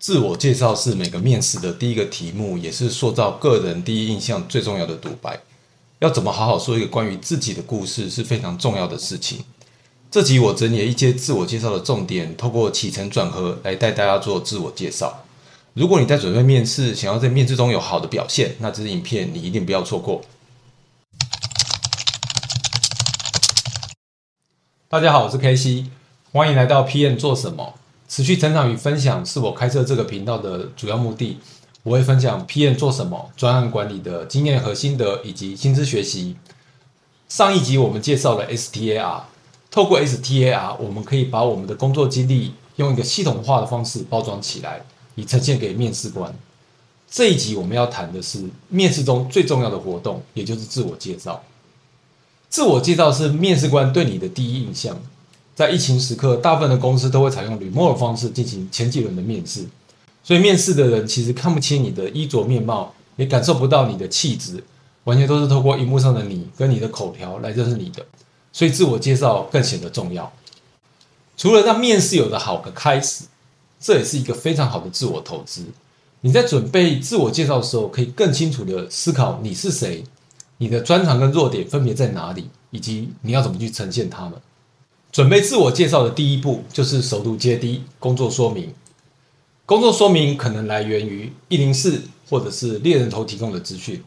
[0.00, 5.38] 自我介绍是每个面试的第一个题目，也是塑造个人第一印象最重要的独白。
[5.98, 9.44] 要怎么好好说一个关于自己的故事是非常重要的事情。
[10.10, 15.22] 这集我整理了一些自我介绍的重点，透过起承转合来带大家做自我介绍。
[15.74, 20.22] 如果你在准备面试，想要在面试中有好的表现，那这支影片你一定不要错过。
[24.88, 25.90] 大家好，我是 K C，
[26.32, 27.74] 欢迎来到 PM 做什么。
[28.10, 31.38] 持续成长与分享是我开设这个频道的主要目的。
[31.84, 36.34] 我会分享 PM 做什么、专案管理的经验和心得，以及薪资学习。
[37.28, 39.20] 上一集我们介绍了 STAR，
[39.70, 44.82] 透过 STAR，我们可以把我们的工作经历用一个系统化的方式包装起来，
[45.14, 46.34] 以呈现给面试官。
[47.08, 51.40] 这一集我们要谈的是面试中最重要的活动，也就是自我介绍。
[52.48, 55.00] 自我介绍是面试官对你的第一印象。
[55.54, 59.64] 在疫情时刻，大部分的公司都会采用 remote 方式进行前几轮的面试，
[60.22, 64.62] 所以面试的人其实看不清你的衣着面貌，也感受不到你的气质，
[65.04, 68.04] 完全都是透过荧幕上的你跟你的口条来认识你的，
[68.52, 70.32] 所以自我介绍更显得重要。
[71.36, 73.24] 除了让面试有个好的开始，
[73.78, 75.64] 这也是一个非常好的自我投资。
[76.22, 80.04] 你在准备自我介绍的时候，可以更清楚的思考你是谁，
[80.58, 84.32] 你的专长跟弱点分别在哪里，以及你要怎么去呈现他们。
[85.12, 88.72] 准备自我介绍的第一步就是首度接低工作说明。
[89.66, 94.02] 工作说明可能来源于一零四或者是猎人头提供的资讯。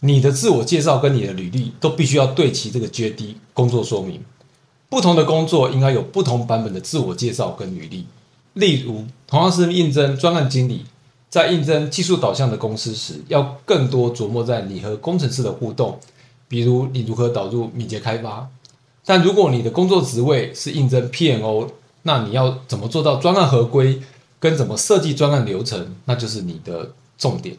[0.00, 4.22] 你的自我介绍跟你的履历都必须要对齐这个 JD 工作说明。
[4.88, 8.06] 不同的工作应该有不同版本的自我介绍跟履历。
[8.54, 10.84] 例如，同样是应征专案经理，
[11.28, 16.00] 在应征技术导向的公司时，要更多琢磨在你和工程师的互动，
[16.48, 18.48] 比如你如何导入敏捷开发。
[19.04, 21.70] 但如果你的工作职位是应征 PNO，
[22.02, 24.00] 那你要怎么做到专案合规，
[24.38, 27.56] 跟怎么设计专案流程，那就是你的重点。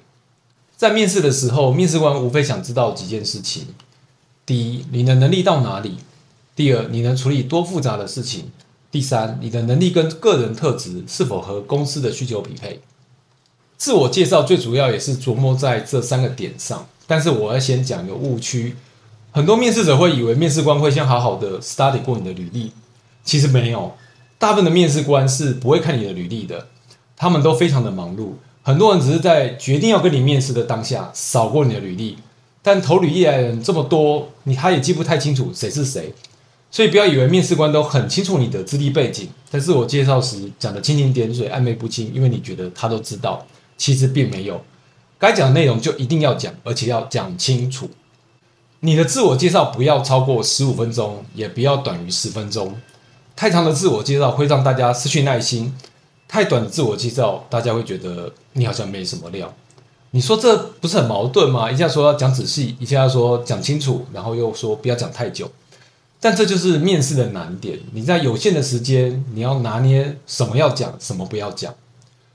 [0.77, 3.67] 在面试的时候，面试官无非想知道几件事情：
[4.45, 5.91] 第一，你的能力到哪里；
[6.55, 8.45] 第二，你能处理多复杂的事情；
[8.89, 12.81] 第三，你的能力跟个人特质是否和公司的需求匹配。
[13.77, 18.75] 自我介绍最主要也是琢磨在这三个点上，但是我要先讲一个误区。
[19.33, 22.73] 很多面试者会以为面试官会先好好的 study 过你的履历，
[23.23, 23.95] 其实没有，
[24.37, 26.67] 大部分的面试官是不会看你的履历的，
[27.15, 32.17] 他们都非常的忙碌，很多人只是在决定要跟你面试的当下扫过你的履历，
[32.61, 36.13] 但投履历来的人这么多，你他也记不太清楚谁是谁，
[36.69, 43.45] 所以不要以为面试官都很清楚你的资历背景，在自我介绍时讲的蜻蜓点水、暧昧不清，因为你觉得他都知道，
[43.77, 44.61] 其实并没有，
[45.17, 47.89] 该讲的内容就一定要讲，而且要讲清楚。
[48.81, 52.75] 你的自我介绍不要超过十五分钟，也不要短于十分钟。
[53.35, 55.75] 太长的自我介绍会让大家失去耐心，
[56.27, 59.53] 太短的自我介绍，大家会觉得你好像没什么料。
[60.11, 61.71] 你说这不是很矛盾吗？
[61.71, 65.49] 一下说要讲仔细，一下说讲清楚，然后又说不要讲太久。
[66.19, 67.79] 但这就是面试的难点。
[67.93, 71.73] 你在有限的时间，你要拿捏什么要讲，什么不要讲。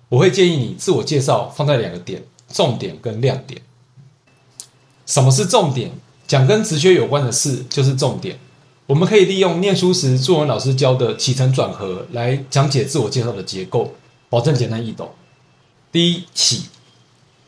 [0.09, 3.61] 我会建议你自我介绍放在两个点：重点跟亮点。
[5.05, 5.91] 什么是重点？
[6.27, 8.39] 讲跟直觉有关的事就是重点。
[8.87, 13.95] 我们可以利用念书时作文老师教的起承转合来讲解自我介绍的结构，
[14.29, 15.11] 保证简单易懂。
[15.91, 16.67] 第一起，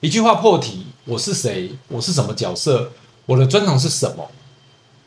[0.00, 1.71] 一句话破题：我是谁？
[1.88, 2.93] 我是什么角色？
[3.27, 4.31] 我的专长是什么？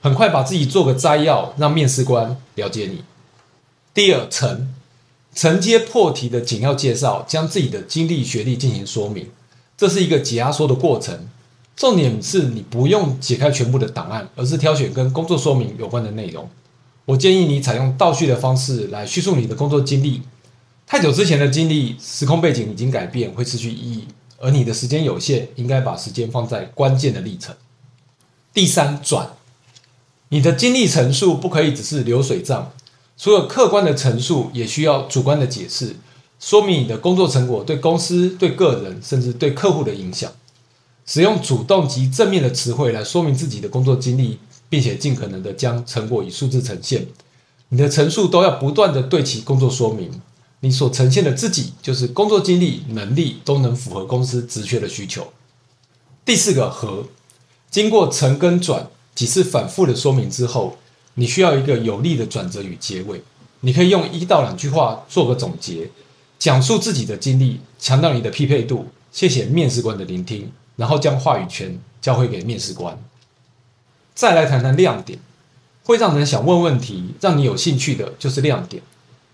[0.02, 3.04] 很快把自己做个摘要，让面试官了解你。
[3.94, 4.74] 第二承，
[5.36, 9.30] 承接破题的简要介绍，将自己的经历学历进行说明，
[9.78, 11.28] 这是一个解压缩的过程。
[11.76, 16.50] 重点是你不用解开全部的档案，而是挑选跟工作说明有关的内容。
[17.06, 20.22] 我建议你采用倒叙的方式来叙述你的工作经历。
[20.86, 24.08] 太久之前的经历，时空背景已经改变，会失去意义。
[24.38, 27.56] 而你的时间有限，应该把时间放在关键的历程。
[28.54, 29.30] 第三转，
[30.30, 32.72] 你的经历陈述不可以只是流水账，
[33.18, 35.96] 除了客观的陈述，也需要主观的解释，
[36.40, 40.32] 说明你的工作成果对公司、对个人，甚至对客户的影响。
[41.12, 47.06] 使用主动及正面的词汇来说明自己的工作经历，并且尽可能的将成果以数字呈现。
[47.68, 50.10] 你的陈述都要不断的对其工作说明。
[50.62, 55.34] 你所呈现的自己，就是工作经历、能力都能符合公司职缺的需求。
[56.24, 57.06] 第四个和，
[57.70, 60.78] 经过承跟转几次反复的说明之后，
[61.16, 63.22] 你需要一个有力的转折与结尾。
[63.60, 65.92] 你可以用一到两句话做个总结，
[66.40, 68.88] 讲述自己的经历，强调你的匹配度。
[69.12, 70.50] 谢谢面试官的聆听。
[70.76, 72.98] 然后将话语权交回给面试官。
[74.14, 75.20] 再来谈谈亮点，
[75.84, 78.84] 会让人想问问题、让你有兴趣的，就是亮点。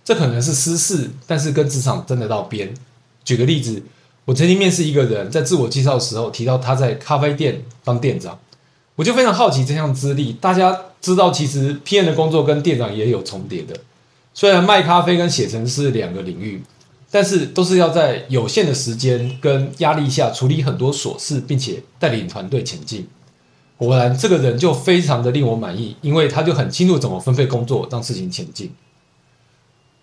[0.05, 2.73] 这可能是私事，但是跟职场真的到边，
[3.25, 3.83] 举个例子，
[4.23, 8.39] 我曾经面试一个人，在自我介绍的时候提到他在咖啡店当店长，
[8.95, 10.31] 我就非常好奇这项资历。
[10.33, 13.75] 大家知道，其实 PM 的工作跟店长也有重叠的，
[14.33, 16.63] 虽然卖咖啡跟写程式两个领域，
[17.09, 23.07] 但是都是要在有限的时间跟压力下处理很多琐事，并且带领团队前进。
[23.77, 28.73] 果然，这个人就非常的令我满意，因为他就很清楚怎么分配工作，让事情前进。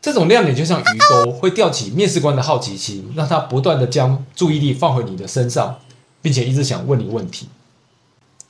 [0.00, 5.78] 这种亮点就像鱼钩，会吊起面试官的好奇心，让他不断的将注意力放回你的身上，
[6.22, 7.48] 并且一直想问你问题。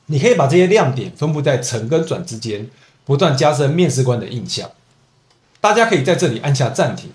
[0.07, 2.69] 你可以把这些亮点分布在成跟转之间，
[3.05, 4.71] 不断加深面试官的印象。
[5.61, 7.11] 大家可以在这里按下暂停，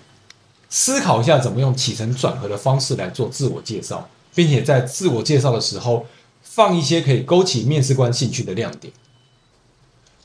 [0.70, 6.06] 思考一下怎么用起承转合的方式来做自我介绍，并且在自我介绍的时候。
[6.42, 8.92] 放一些可以勾起面试官兴趣的亮点。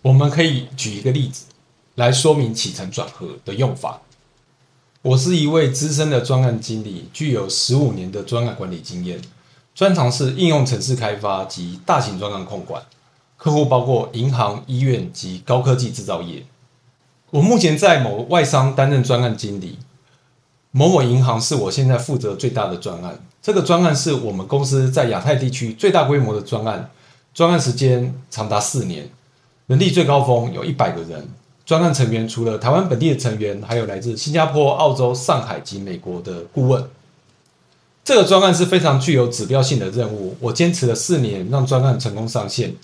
[0.02, 1.46] 我们可以举一个例子
[1.96, 4.02] 来说明起承转合的用法。
[5.04, 9.22] 我是一位资深的专案经理，具有十五年的专案管理经验，
[9.76, 12.82] 专长是应用程式开发及大型专案控管，
[13.38, 16.44] 客户包括银行、医院及高科技制造业。
[17.30, 19.78] 我目前在某外商担任专案经理。
[20.78, 26.92] 某某银行是我现在负责最大的专案，这个专案是我们公司在亚太地区最大规模的专案，
[27.34, 29.08] 专案时间长达四年，
[29.68, 31.30] 人力最高峰有一百个人。
[31.66, 36.84] 专案成员除了台湾本地的成员，还有来自新加坡、澳洲、上海及美国的顾问。
[38.04, 42.76] 这个专案是非常具有指标性的任务，我坚持了四年，让专案成功上线，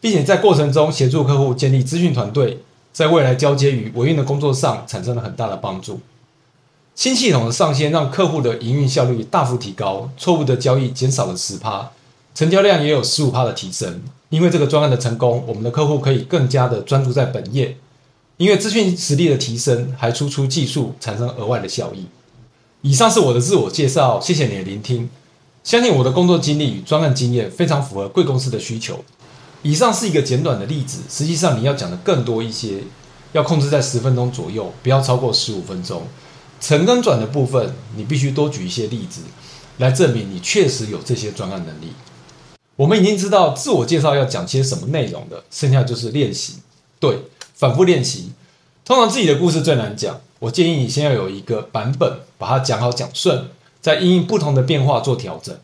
[0.00, 2.60] 并且在过程中协助客户建立资讯团队，
[2.92, 5.98] 在未来交接与维运的工作上产生了很大的帮助。
[6.96, 11.90] 新系统的上线让客户的营运效率大幅提高，错误的交易减少了十趴，
[12.34, 14.02] 成交量也有十五趴的提升。
[14.30, 17.76] 因为这个专案的成功，我们的客户可以更加的专注在本业。
[18.38, 22.06] 因为资讯实力的提升，还输出技术，产生额外的效益。
[22.80, 25.10] 以上是我的自我介绍，谢谢你的聆听。
[25.62, 29.04] 相信我的工作经历与专案经验非常符合贵公司的需求。
[29.62, 32.78] 以上是一个简短的例子，实际上你要讲的更多一些，
[33.32, 36.02] 要控制在十分钟左右，不要超过十五分钟。
[36.60, 39.20] 成跟转的部分，你必须多举一些例子，
[39.78, 41.92] 来证明你确实有这些专案能力。
[42.76, 46.60] 我们已经知道自我介绍要讲些什么内容的，剩下就是练习。
[46.98, 47.18] 对，
[47.54, 48.32] 反复练习。
[48.84, 53.48] 通常自己的故事最难讲，我建议你先要有一个版本，把它讲好讲顺，
[53.80, 55.56] 再因应不同的变化做调整。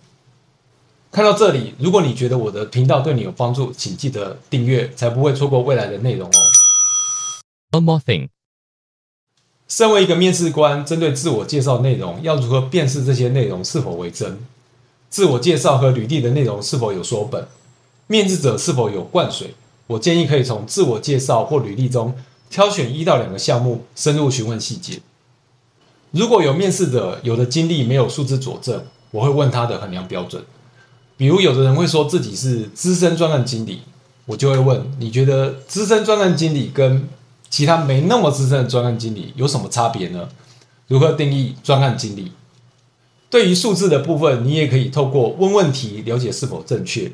[1.11, 6.33] 看到这里，如果你觉得我的频道对你有帮助，请记得订阅，才不会错过未来的内容哦。
[7.73, 8.29] One more thing.
[9.75, 14.39] 身为一个面试官，针对自我介绍内容，要如何辨识这些内容是否为真？
[15.09, 17.49] 自我介绍和履历的内容是否有说本？
[18.07, 19.55] 面试者是否有灌水？
[19.87, 22.15] 我建议可以从自我介绍或履历中
[22.51, 25.01] 挑选一到两个项目，深入询问细节。
[26.11, 30.45] 如果有面试者有的经历没有数字佐证，我会问他的衡量标准。
[31.17, 33.81] 比如，有的人会说自己是资深专案经理，
[34.27, 37.09] 我就会问：你觉得资深专案经理跟
[37.53, 40.27] 其他没那么资深的专案经理有什么差别呢？
[40.89, 42.33] 如何定义专案经理？
[43.29, 47.13] 对于数字的部分，你也可以透过问问题了解是否正确，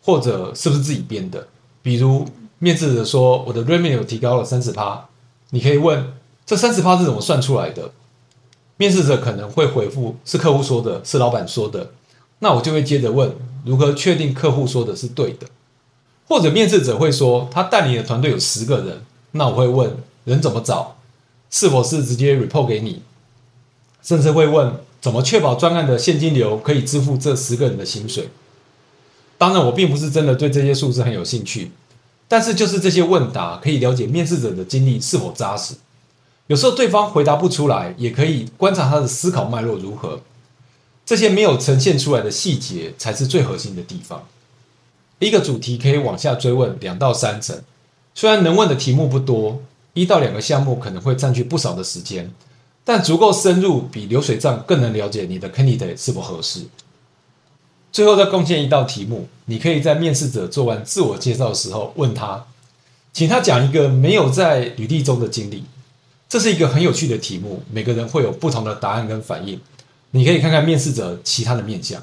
[0.00, 1.48] 或者是不是自己编的。
[1.82, 2.24] 比如
[2.60, 5.08] 面试者说我的 revenue 提高了三十趴，
[5.50, 6.12] 你可以问
[6.46, 7.90] 这三十趴是怎么算出来的？
[8.76, 11.90] 面试者可能会回复是客户说的，是老板说的。
[12.38, 13.34] 那我就会接着问
[13.64, 15.48] 如何确定客户说的是对的？
[16.28, 19.02] 或者面试者会说他带领的团队有十个人。
[19.32, 20.96] 那我会问人怎么找，
[21.50, 23.02] 是否是直接 report 给你，
[24.02, 28.28] 甚至会问怎么确保专案的现金流可以支付这十个人的薪水。
[29.38, 31.72] 当然，我并不是真的对这些数字很有兴趣，
[32.28, 35.74] 但是就是这些问答可以了解面试者的经历是否扎实。
[36.46, 40.20] 有时候对方回答不出来，也可以观察他的思考脉络如何。
[41.04, 44.24] 这些没有呈现出来的细节才是最核心的地方。
[45.18, 47.62] 一个主题可以往下追问两到三层。
[48.14, 49.62] 虽然能问的题目不多，
[49.94, 52.30] 一到两个项目可能会占据不少的时间，
[52.84, 56.62] 但足够深入，比流水账更能了解你的 candidate 是否合适。
[57.90, 62.46] 最后再贡献一道题目，你可以在面试者做完自我介绍的时候问他，
[63.12, 65.64] 请他讲一个没有在履历中的经历。
[66.28, 69.60] 这是一个很有趣的题目，每个人会有不同的答案跟反应。
[70.12, 72.02] 你可以看看面试者其他的面相。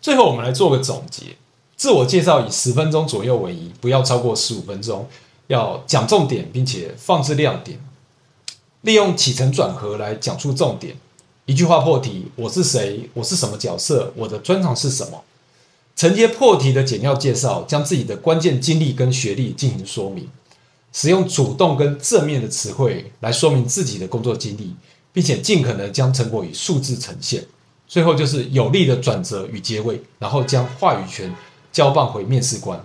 [0.00, 1.36] 最后，我们来做个总结。
[1.76, 5.08] 自我介绍以十分钟左右为宜，不要超过十五分钟。
[5.48, 7.78] 要讲重点，并且放置亮点，
[8.80, 10.96] 利用起承转合来讲出重点。
[11.44, 13.10] 一句话破题：我是谁？
[13.12, 14.10] 我是什么角色？
[14.16, 15.22] 我的专长是什么？
[15.94, 20.28] 承接破题的简要介绍，将自己的关键经历跟学历进行说明。
[20.94, 24.74] 使用主动跟正面的词汇来说明自己的工作经历，
[25.12, 27.44] 并且尽可能将成果以数字呈现。
[27.86, 31.30] 最后就是有力的转折与结尾，然后将话语权
[31.74, 32.82] 交棒回面试官。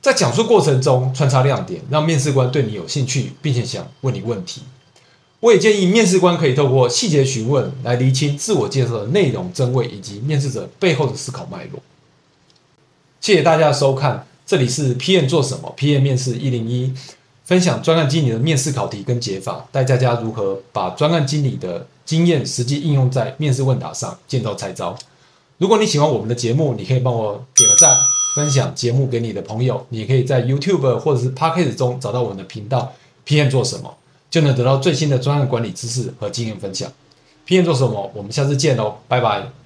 [0.00, 4.62] 在讲述过程中穿插亮点，让面试官对你有兴趣，并且想问你问题。
[5.40, 11.80] 我也建议面试官可以透过细节询问来厘清自我介绍的内容真伪以及面试者背后的思考脉络。
[13.20, 16.94] 谢谢大家的收看，这里是 PM 做什么 PM 面试一零一，
[17.44, 24.96] 分享专案经理的面试考题跟解法，带大家如何把专案经理的经验实际应用在面试问答上，见招拆招。
[25.58, 27.96] 如果你喜欢我们的节目，你可以帮我点个赞，
[28.36, 29.86] 分享节目给你的朋友。
[29.88, 32.92] 你可以在 YouTube 或者是 Podcast 中找到我们的频道
[33.26, 33.96] PM 做什么。
[34.28, 36.92] 就能得到最新的专案管理知识和经验分享。
[37.46, 38.10] PM 做什么？
[38.12, 39.65] 我们下次见喽，拜拜。